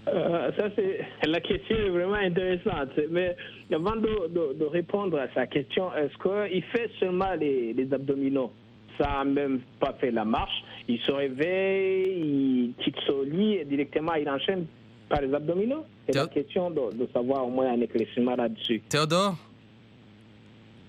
Ça, 0.06 0.70
c'est 0.75 1.06
la 1.27 1.41
question 1.41 1.75
est 1.75 1.89
vraiment 1.89 2.13
intéressante. 2.15 2.91
Mais 3.10 3.36
avant 3.74 3.96
de, 3.96 4.53
de, 4.53 4.65
répondre 4.65 5.20
à 5.20 5.27
sa 5.34 5.48
question, 5.48 5.94
est-ce 5.96 6.15
qu'il 6.17 6.63
fait 6.63 6.89
seulement 7.00 7.34
les, 7.34 7.74
les 7.74 7.94
abdominaux? 7.94 8.51
Ça 8.98 9.08
n'a 9.08 9.25
même 9.25 9.60
pas 9.79 9.94
fait 10.00 10.12
la 10.12 10.24
marche 10.25 10.63
il 10.88 11.00
se 11.00 11.12
réveille, 11.12 12.06
il 12.08 12.74
quitte 12.84 12.98
son 13.06 13.22
lit 13.22 13.56
et 13.56 13.65
directement 13.65 14.13
il 14.13 14.29
enchaîne 14.29 14.65
par 15.10 15.22
les 15.22 15.34
abdominaux 15.34 15.86
C'est 16.08 16.15
la 16.15 16.27
question 16.27 16.70
de, 16.72 17.08
savoir 17.13 17.46
au 17.46 17.50
moins 17.50 17.72
un 17.72 17.82
éclaircissement 17.82 18.36
là-dessus. 18.36 18.82
Théodore? 18.89 19.36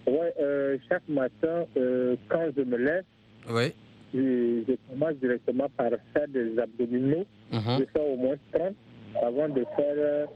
Oui, 0.06 0.26
euh, 0.40 0.78
chaque 0.88 1.06
matin, 1.08 1.64
euh, 1.76 2.16
quand 2.28 2.46
je 2.56 2.62
me 2.62 2.76
lève, 2.76 3.04
oui. 3.50 3.72
je, 4.14 4.74
commence 4.90 5.14
directement 5.16 5.68
par 5.76 5.90
faire 6.14 6.28
des 6.28 6.58
abdominaux. 6.58 7.26
Mhm. 7.52 7.78
Je 7.80 7.84
fais 7.92 8.00
au 8.00 8.16
moins 8.16 8.36
30 8.52 8.74
avant 9.22 9.48
de 9.48 9.64
faire 9.76 9.94
euh, 9.96 10.26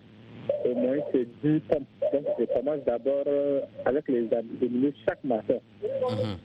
au 0.66 0.75
moins 0.75 0.97
10 1.14 1.61
pompes. 1.71 1.87
Donc, 2.12 2.25
je 2.38 2.45
commence 2.52 2.85
d'abord 2.85 3.25
avec 3.87 4.09
les 4.09 4.25
abdominaux 4.33 4.92
chaque 5.07 5.25
matin. 5.25 5.59
Mhm. 5.83 6.37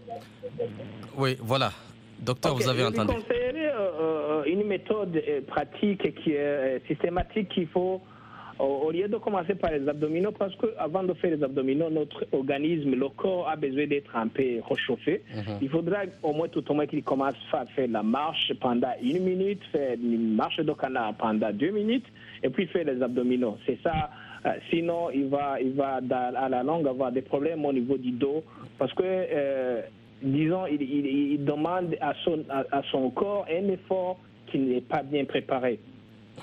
Oui, 1.18 1.36
voilà. 1.42 1.72
Docteur, 2.20 2.56
vous 2.56 2.68
avez 2.68 2.84
entendu. 2.84 3.14
Je 3.14 3.22
conseillerais 3.22 3.72
euh, 3.76 4.44
une 4.46 4.64
méthode 4.66 5.16
euh, 5.16 5.42
pratique 5.46 6.16
qui 6.24 6.32
est 6.32 6.38
euh, 6.40 6.80
systématique 6.88 7.50
qu'il 7.50 7.68
faut 7.68 8.02
au 8.60 8.90
lieu 8.90 9.08
de 9.08 9.18
commencer 9.18 9.54
par 9.54 9.70
les 9.72 9.88
abdominaux, 9.88 10.32
parce 10.32 10.56
qu'avant 10.56 11.04
de 11.04 11.14
faire 11.14 11.30
les 11.30 11.44
abdominaux, 11.44 11.92
notre 11.92 12.26
organisme, 12.32 12.96
le 12.96 13.08
corps 13.10 13.48
a 13.48 13.56
besoin 13.56 13.86
d'être 13.86 14.16
un 14.16 14.28
peu 14.30 14.62
réchauffé. 14.68 15.22
Mhm. 15.32 15.58
Il 15.62 15.70
faudra 15.70 16.00
au 16.24 16.34
moins 16.34 16.48
tout 16.48 16.68
au 16.72 16.74
moins 16.74 16.88
qu'il 16.88 17.04
commence 17.04 17.36
à 17.54 17.68
faire 17.68 17.88
la 17.88 18.02
marche 18.02 18.52
pendant 18.60 18.94
une 19.00 19.22
minute, 19.24 19.62
faire 19.72 19.94
une 19.94 20.34
marche 20.34 20.58
de 20.58 20.74
canard 20.74 21.14
pendant 21.20 21.52
deux 21.54 21.70
minutes, 21.70 22.08
et 22.42 22.50
puis 22.50 22.66
faire 22.66 22.86
les 22.86 23.00
abdominaux. 23.00 23.60
C'est 23.68 23.78
ça. 23.84 24.10
sinon, 24.72 25.12
il 25.14 25.28
va, 25.28 25.62
il 25.62 25.74
va 25.74 26.00
à 26.36 26.50
la 26.50 26.64
longue 26.64 26.88
avoir 26.88 27.12
des 27.12 27.22
problèmes 27.22 27.64
au 27.64 27.72
niveau 27.74 27.96
du 28.00 28.10
dos, 28.10 28.44
parce 28.80 28.94
que 28.94 29.04
disons, 30.22 30.66
il, 30.68 31.44
demande 31.44 31.96
à 32.02 32.14
son, 32.24 32.44
à, 32.50 32.82
son 32.92 33.10
corps 33.12 33.46
un 33.50 33.70
effort 33.70 34.18
qui 34.48 34.60
n'est 34.60 34.82
pas 34.82 35.04
bien 35.04 35.26
préparé. 35.26 35.80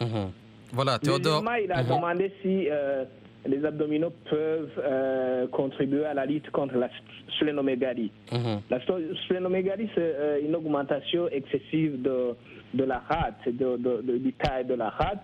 Mhm. 0.00 0.30
Voilà, 0.72 0.98
Théodore. 0.98 1.42
il 1.62 1.72
a 1.72 1.82
mhm. 1.82 1.88
demandé 1.88 2.32
si 2.42 2.68
euh, 2.68 3.04
les 3.46 3.64
abdominaux 3.64 4.12
peuvent 4.28 4.70
euh, 4.78 5.46
contribuer 5.48 6.04
à 6.04 6.14
la 6.14 6.26
lutte 6.26 6.50
contre 6.50 6.76
la 6.76 6.88
splénomégalie. 7.36 8.10
Mhm. 8.32 8.60
La 8.70 8.80
splénomégalie, 9.24 9.88
c'est 9.94 10.00
euh, 10.00 10.40
une 10.44 10.56
augmentation 10.56 11.28
excessive 11.28 12.02
de, 12.02 12.34
de 12.74 12.84
la 12.84 12.98
rate, 13.08 13.46
de, 13.46 13.76
de, 13.76 14.18
du 14.18 14.32
taille 14.34 14.64
de 14.64 14.74
la 14.74 14.90
rate, 14.90 15.22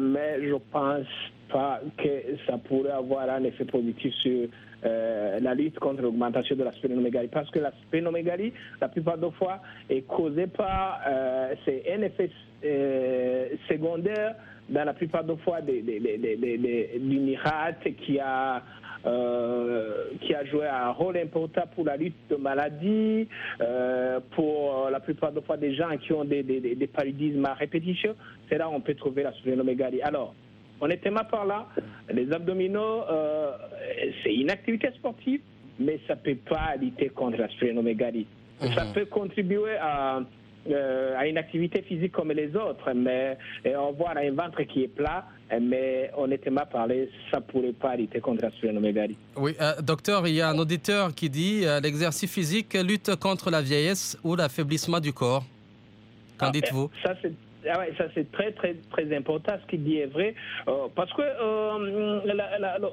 mais 0.00 0.46
je 0.46 0.56
pense 0.72 1.06
pas 1.48 1.80
que 1.96 2.36
ça 2.46 2.58
pourrait 2.58 2.90
avoir 2.90 3.28
un 3.28 3.44
effet 3.44 3.64
positif 3.64 4.14
sur 4.14 4.48
euh, 4.86 5.40
la 5.40 5.54
lutte 5.54 5.78
contre 5.80 6.02
l'augmentation 6.02 6.54
de 6.54 6.62
la 6.62 6.70
splénomégalie. 6.72 7.28
Parce 7.28 7.50
que 7.50 7.58
la 7.58 7.72
splénomégalie, 7.86 8.52
la 8.80 8.88
plupart 8.88 9.18
des 9.18 9.30
fois, 9.32 9.58
est 9.90 10.02
causée 10.02 10.46
par, 10.46 11.00
euh, 11.08 11.54
c'est 11.64 11.82
un 11.92 12.02
effet 12.02 12.30
euh, 12.64 13.48
secondaire 13.68 14.36
dans 14.68 14.84
la 14.84 14.94
plupart 14.94 15.24
des 15.24 15.36
fois 15.38 15.60
d'une 15.62 17.36
rate 17.42 17.88
qui 18.04 18.20
a 18.20 18.62
qui 20.20 20.34
a 20.34 20.44
joué 20.44 20.66
un 20.66 20.90
rôle 20.90 21.16
important 21.16 21.62
pour 21.74 21.86
la 21.86 21.96
lutte 21.96 22.16
de 22.28 22.36
maladies, 22.36 23.26
pour 24.32 24.90
la 24.90 25.00
plupart 25.00 25.32
des 25.32 25.40
fois 25.40 25.56
des 25.56 25.74
gens 25.74 25.96
qui 25.96 26.12
ont 26.12 26.24
des, 26.24 26.42
des, 26.42 26.86
paludismes 26.88 27.46
à 27.46 27.54
répétition. 27.54 28.14
C'est 28.48 28.58
là 28.58 28.68
où 28.68 28.72
on 28.74 28.80
peut 28.80 28.96
trouver 28.96 29.22
la 29.22 29.32
splénomégalie. 29.32 30.02
Alors, 30.02 30.34
honnêtement 30.80 31.24
par 31.30 31.44
là, 31.44 31.66
les 32.12 32.32
abdominaux, 32.32 33.02
euh, 33.10 33.52
c'est 34.22 34.34
une 34.34 34.50
activité 34.50 34.90
sportive, 34.96 35.40
mais 35.78 36.00
ça 36.06 36.14
ne 36.14 36.20
peut 36.20 36.40
pas 36.48 36.76
lutter 36.80 37.08
contre 37.10 37.38
la 37.38 37.48
splénomégalie. 37.48 38.26
Mhm. 38.60 38.74
Ça 38.74 38.86
peut 38.92 39.06
contribuer 39.06 39.76
à, 39.80 40.20
euh, 40.68 41.16
à, 41.16 41.26
une 41.26 41.38
activité 41.38 41.82
physique 41.82 42.12
comme 42.12 42.32
les 42.32 42.54
autres, 42.56 42.92
mais 42.94 43.38
on 43.64 43.92
voit 43.92 44.16
un 44.16 44.32
ventre 44.32 44.62
qui 44.62 44.84
est 44.84 44.88
plat, 44.88 45.24
mais 45.60 46.10
honnêtement 46.16 46.66
parlé, 46.70 47.08
ça 47.30 47.38
ne 47.38 47.42
pourrait 47.42 47.72
pas 47.72 47.96
lutter 47.96 48.20
contre 48.20 48.42
la 48.42 48.50
splénomégalie. 48.50 49.16
Oui, 49.36 49.54
euh, 49.60 49.80
docteur, 49.80 50.26
il 50.26 50.34
y 50.34 50.40
a 50.40 50.48
un 50.48 50.58
auditeur 50.58 51.14
qui 51.14 51.30
dit 51.30 51.64
l'exercice 51.82 52.32
physique 52.32 52.74
lutte 52.74 53.14
contre 53.16 53.50
la 53.50 53.62
vieillesse 53.62 54.18
ou 54.24 54.34
l'affaiblissement 54.34 55.00
du 55.00 55.12
corps. 55.12 55.44
Qu'en 56.38 56.46
ah, 56.46 56.50
dites-vous 56.52 56.90
Ça, 57.02 57.14
c'est 57.20 57.32
ah 57.66 57.78
ouais, 57.80 57.92
ça 57.98 58.04
c'est 58.14 58.30
très 58.30 58.52
très 58.52 58.74
très 58.90 59.16
important 59.16 59.54
ce 59.60 59.66
qu'il 59.68 59.82
dit 59.82 59.98
est 59.98 60.06
vrai 60.06 60.34
euh, 60.68 60.86
parce 60.94 61.12
que 61.12 61.22
euh, 61.22 62.20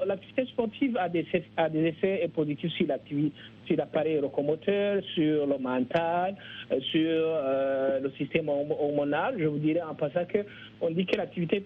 l'activité 0.05 0.45
sportive 0.47 0.97
a 0.97 1.07
des, 1.07 1.25
a 1.57 1.69
des 1.69 1.85
effets 1.85 2.27
positifs 2.33 2.71
sur 2.73 2.87
sur 3.65 3.77
l'appareil 3.77 4.19
locomoteur, 4.21 5.03
sur 5.13 5.45
le 5.47 5.57
mental, 5.57 6.35
euh, 6.71 6.79
sur 6.91 8.01
le 8.01 8.11
système 8.17 8.49
hormonal. 8.49 9.35
Je 9.37 9.45
vous 9.45 9.57
dirais 9.59 9.81
en 9.81 9.95
passant 9.95 10.25
que 10.25 10.39
on 10.81 10.89
dit 10.91 11.05
que 11.05 11.17
l'activité 11.17 11.63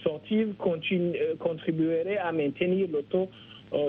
sportive 0.00 0.54
continue, 0.58 1.16
contribuerait 1.38 2.18
à 2.18 2.32
maintenir 2.32 2.88
le 2.92 3.02
taux 3.04 3.28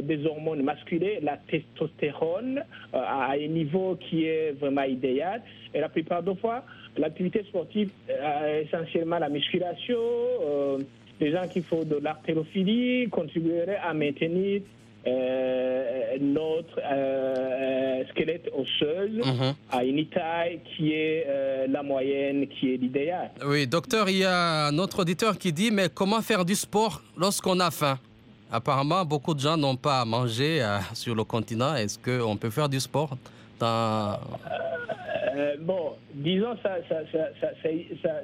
des 0.04 0.26
hormones 0.26 0.64
masculines, 0.64 1.20
la 1.22 1.38
testostérone, 1.38 2.64
à 2.94 3.32
un 3.32 3.48
niveau 3.48 3.98
qui 4.00 4.26
est 4.26 4.52
vraiment 4.60 4.84
idéal. 4.84 5.42
Et 5.74 5.80
la 5.80 5.90
plupart 5.90 6.24
des 6.24 6.36
fois, 6.36 6.64
L'activité 6.98 7.44
sportive, 7.50 7.90
euh, 8.10 8.64
essentiellement 8.64 9.18
la 9.18 9.30
musculation, 9.30 9.98
euh, 9.98 10.78
les 11.20 11.32
gens 11.32 11.48
qui 11.52 11.62
font 11.62 11.84
de 11.84 11.96
l'artérophilie 11.96 13.10
contribueraient 13.10 13.80
à 13.84 13.94
maintenir 13.96 14.62
euh, 15.08 16.18
notre 16.22 16.80
squelette 18.12 18.50
osseuse 18.56 19.26
mhm. 19.26 19.54
à 19.72 19.84
une 19.84 20.06
taille 20.08 20.60
qui 20.64 20.94
est 20.94 21.28
la 21.68 21.82
moyenne, 21.82 22.48
qui 22.48 22.76
est 22.76 22.78
l'idéal. 22.78 23.32
Oui, 23.46 23.66
docteur, 23.66 24.08
il 24.10 24.20
y 24.20 24.24
a 24.24 24.68
un 24.68 24.78
autre 24.78 25.02
auditeur 25.02 25.38
qui 25.38 25.52
dit, 25.52 25.72
mais 25.72 25.88
comment 25.94 26.22
faire 26.22 26.46
du 26.46 26.56
sport 26.56 27.02
lorsqu'on 27.18 27.60
a 27.60 27.72
faim? 27.72 27.98
Apparemment, 28.54 29.04
beaucoup 29.04 29.34
de 29.34 29.40
gens 29.40 29.58
n'ont 29.58 29.76
pas 29.76 30.02
à 30.02 30.06
manger 30.06 30.64
sur 30.94 31.16
le 31.16 31.24
continent. 31.24 31.76
Est-ce 31.76 31.98
qu'on 31.98 32.38
peut 32.38 32.52
faire 32.52 32.70
du 32.70 32.80
sport 32.80 33.18
dans... 33.60 34.20
Euh, 35.36 35.56
bon, 35.60 35.94
disons, 36.14 36.56
ça, 36.62 36.76
ça, 36.88 36.98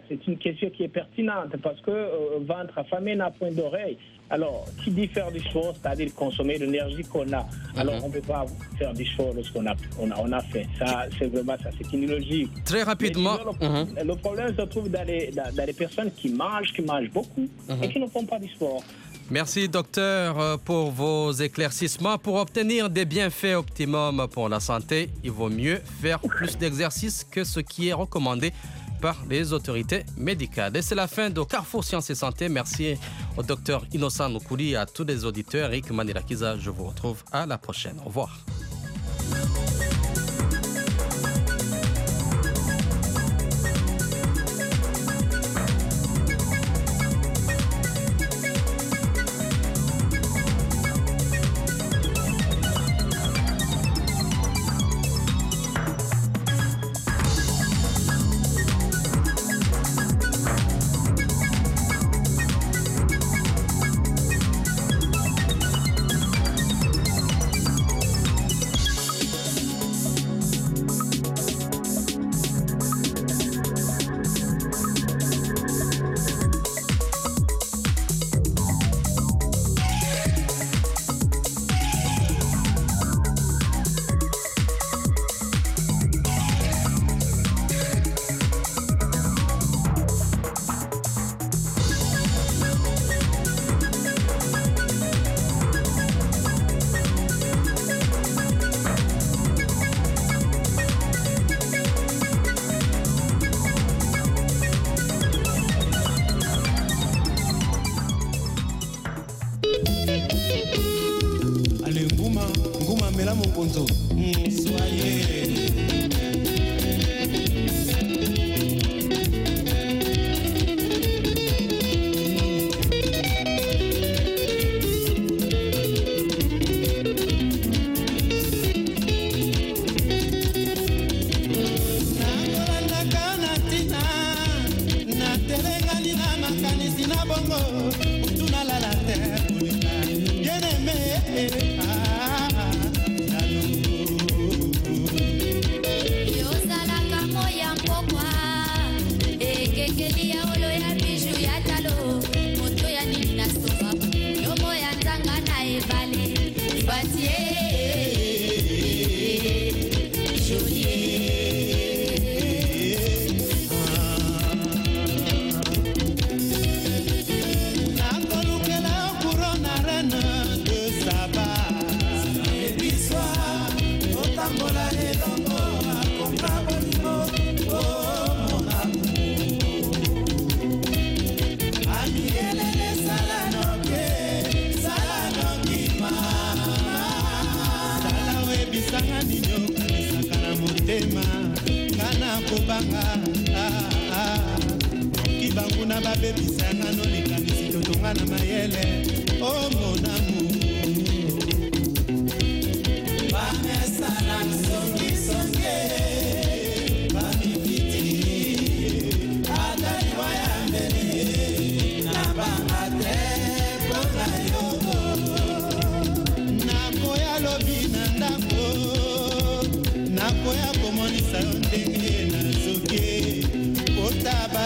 c'est 0.08 0.28
une 0.28 0.38
question 0.38 0.70
qui 0.70 0.84
est 0.84 0.90
pertinente 0.90 1.58
parce 1.64 1.82
que 1.82 1.90
euh, 1.90 2.40
ventre 2.42 2.78
affamé 2.78 3.16
n'a 3.16 3.32
point 3.32 3.52
d'oreille. 3.52 3.98
Alors, 4.30 4.66
qui 4.84 4.92
dit 4.92 5.08
faire 5.08 5.32
du 5.32 5.40
sport, 5.40 5.74
c'est-à-dire 5.82 6.14
consommer 6.14 6.60
l'énergie 6.60 7.02
qu'on 7.02 7.34
a. 7.34 7.48
Alors, 7.76 7.96
mhm. 7.96 8.04
on 8.04 8.08
ne 8.10 8.14
peut 8.14 8.22
pas 8.22 8.46
faire 8.78 8.94
du 8.94 9.04
sport 9.08 9.34
lorsqu'on 9.36 9.66
a, 9.66 9.74
on 10.00 10.12
a, 10.12 10.16
on 10.20 10.32
a 10.32 10.42
fait. 10.42 10.68
Ça, 10.78 11.06
c'est 11.18 11.26
vraiment 11.26 11.56
ça, 11.64 11.72
c'est 11.76 11.92
une 11.94 12.08
logique. 12.08 12.52
Très 12.64 12.84
rapidement. 12.84 13.40
Mhm. 13.60 13.88
le, 14.06 14.16
problème 14.16 14.56
se 14.56 14.62
trouve 14.64 14.90
dans 14.90 15.04
les, 15.08 15.32
dans, 15.32 15.66
les, 15.66 15.74
personnes 15.74 16.12
qui 16.12 16.30
mangent, 16.30 16.72
qui 16.74 16.84
mangent 16.84 17.10
beaucoup 17.10 17.50
et 17.70 17.74
mhm. 17.74 17.90
qui 17.92 18.00
ne 18.00 18.06
font 18.06 18.26
pas 18.26 18.38
du 18.38 18.50
sport. 18.50 18.84
Merci, 19.32 19.70
docteur, 19.70 20.40
euh, 20.40 20.58
pour 20.58 20.90
vos 20.92 21.32
éclaircissements. 21.32 22.18
Pour 22.18 22.36
obtenir 22.36 22.90
des 22.90 23.06
bienfaits 23.06 23.56
optimums 23.56 24.28
pour 24.28 24.50
la 24.50 24.60
santé, 24.60 25.12
il 25.24 25.30
vaut 25.30 25.50
mieux 25.50 25.80
faire 26.02 26.20
plus 26.20 26.58
d'exercice 26.58 27.24
que 27.30 27.44
ce 27.44 27.60
qui 27.60 27.90
est 27.90 27.94
recommandé 27.94 28.52
par 29.00 29.18
les 29.30 29.54
autorités 29.54 30.04
médicales. 30.18 30.76
Et 30.76 30.82
c'est 30.82 30.96
la 30.96 31.08
fin 31.08 31.30
de 31.30 31.44
Carrefour 31.44 31.84
Sciences 31.84 32.10
et 32.10 32.16
Santé. 32.16 32.50
Merci 32.50 32.96
au 33.38 33.44
docteur 33.44 33.86
Innocent 33.94 34.30
Nukuli 34.30 34.76
à 34.76 34.88
tous 34.88 35.04
les 35.04 35.24
auditeurs. 35.24 35.70
Eric 35.70 35.92
Manirakiza, 35.92 36.58
je 36.58 36.72
vous 36.72 36.86
retrouve 36.86 37.24
à 37.32 37.46
la 37.46 37.60
prochaine. 37.60 38.00
Au 38.04 38.08
revoir. 38.08 38.40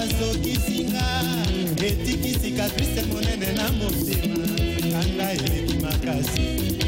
azokisinga 0.03 1.05
etikisi 1.87 2.51
katrice 2.51 3.01
monene 3.11 3.51
na 3.57 3.71
motema. 3.71 4.47
Kanga 4.91 5.31
eleki 5.31 5.77
makasi. 5.81 6.82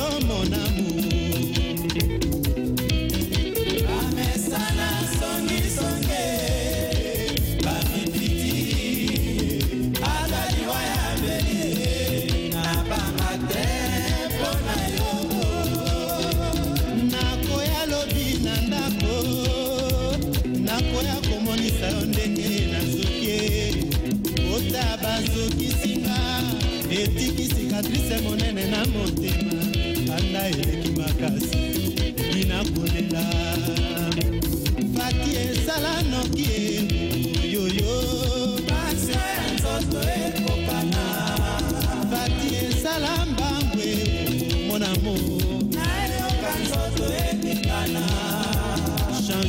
yo 0.00 0.08
mon 0.26 0.52
amour 0.52 0.89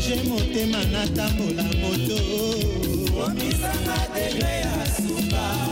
change 0.01 0.29
motema 0.29 0.83
natambola 0.85 1.63
moto. 1.63 2.17
Obisanga 3.25 3.97
degre 4.13 4.49
ya 4.61 4.85
suka 4.95 5.70